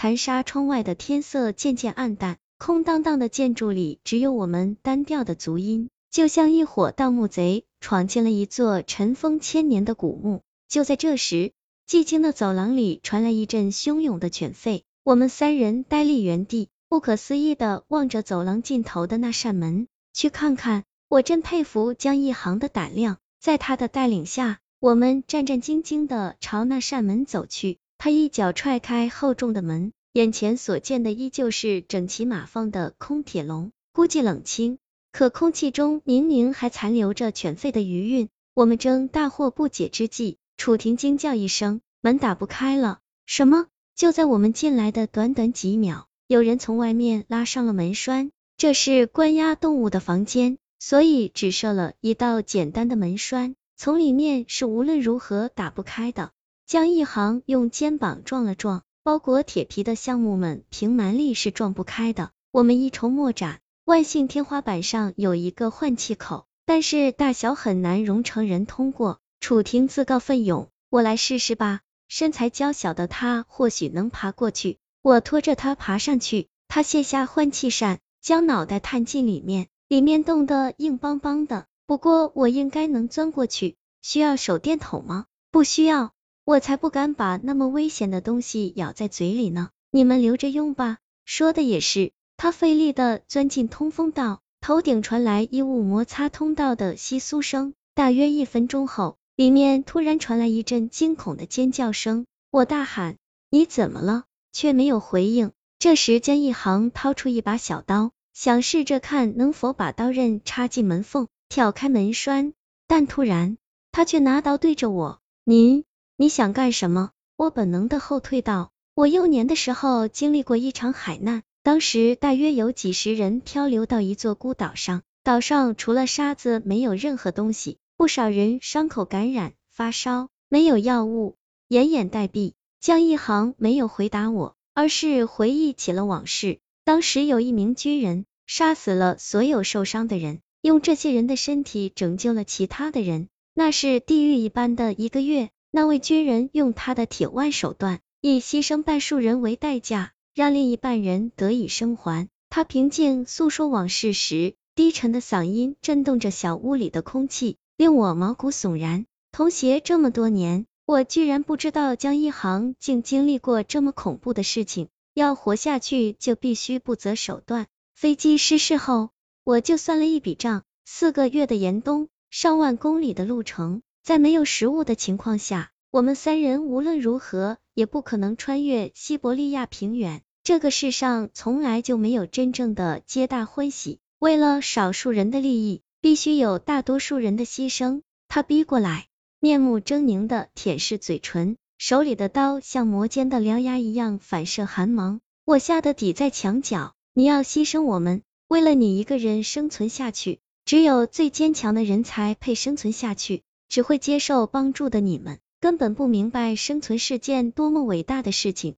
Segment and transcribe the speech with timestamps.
[0.00, 10.42] 残沙窗外的天色渐渐暗淡，空荡荡的建筑里只有我们单调的足音，就像一伙盗墓贼闯进了一座尘封千年的古墓。
[10.68, 11.50] 就在这时，
[11.84, 20.84] 寂静的走廊里传来一阵汹涌的犬吠，我们三人呆立原地，不可思议的望着走廊尽头的那扇门，去看看。
[21.08, 27.78] 我真佩服江一航的胆量，在他的带领下，我们战战兢兢的朝那扇门走去。
[27.98, 34.78] 他一脚踹开厚重的门，眼前所见的依旧是整齐码放的空铁笼，估计冷清，
[35.10, 38.28] 可空气中明明还残留着犬吠的余韵。
[38.54, 43.00] 我们正大惑不解之际，楚婷惊叫一声，门打不开了。
[43.26, 43.66] 什么？
[43.96, 48.30] 就在我们进来的短短几秒，有人从外面拉上了门栓。
[48.56, 56.30] 这是关押动物的房间，所以只设了一道简单的门栓，从里面是无论如何打不开的。
[56.68, 62.30] 江一航用肩膀撞了撞包裹铁皮的橡木门，凭蛮力是撞不开的。
[62.50, 69.18] 我们一筹莫展，万幸天花板上有一个换气口，但是大小很难容成人通过。
[69.40, 71.80] 楚婷自告奋勇，我来试试吧。
[72.06, 76.48] 身材娇小的她或许能爬过去，我拖着她爬上去。
[76.68, 81.64] 她卸下换气扇，将脑袋探进里面，里面冻得硬邦邦的。
[81.86, 83.76] 不过我应该能钻过去。
[84.02, 85.24] 需要手电筒吗？
[85.50, 86.12] 不需要，
[86.48, 89.68] 我才不敢把那么危险的东西咬在嘴里呢。
[89.90, 90.96] 你们留着用吧。
[91.26, 97.74] 说的也是，他费力的钻进通风道，头顶传来衣物摩擦通道的窸窣声。
[97.94, 99.18] 大约一分钟后。
[99.36, 103.16] 里面突然传来一阵惊恐的尖叫声，我大喊
[103.52, 105.52] ：“你怎么了？”却没有回应。
[105.78, 112.54] 这时江一航掏出一把小刀，想试着看能否把刀刃插进门缝，挑开门栓，
[112.86, 113.58] 但突然
[113.92, 115.84] 他却拿刀对着我：“您，
[116.18, 131.36] 你想干什么？”我本能的后退道：“我幼年的时候经历过一场海难，当时大约有几十人漂流到一座孤岛上，岛上除了沙子没有任何东西。”不少人伤口感染发烧，没有药物，
[131.68, 132.52] 奄奄待毙。
[132.80, 136.58] 江一航没有回答我，而是回忆起了往事。
[136.84, 145.50] 当时有一名军人杀死了所有受伤的人，用这些人的身体拯救了其他的人，那是地狱一般的一个月。
[145.70, 152.28] 那位军人用他的铁腕手段，以牺牲半数人为代价，让另一半人得以生还。
[152.50, 157.56] 他平静诉说往事时，低沉的嗓音震动着小屋里的空气。
[157.76, 159.06] 令我毛骨悚然。
[159.30, 164.88] 同学这么多年，我居然不知道江一航竟经历过这么恐怖的事情。
[165.14, 167.68] 要活下去，就必须不择手段。
[167.94, 169.10] 飞机失事后，
[169.44, 180.22] 我就算了一笔账：四个月的严冬，上万公里的路程，在没有食物的情况下，我们三人无论如何也不可能穿越西伯利亚平原。
[180.42, 183.98] 这个世上从来就没有真正的皆大欢喜。
[184.18, 185.82] 为了少数人的利益。
[186.00, 188.00] 必须有大多数人的牺牲。
[188.28, 189.08] 他逼过来，
[189.40, 195.20] 面目狰狞的舔舐嘴唇，手里的刀像磨尖的獠牙一样反射寒芒。
[195.44, 196.94] 我吓得抵在墙角。
[197.12, 200.40] 你要牺牲我们，为了你一个人生存下去。
[200.64, 203.42] 只有最坚强的人才配生存下去。
[203.68, 208.76] 只会接受帮助的你们，根本不明白生存是件多么伟大的事情。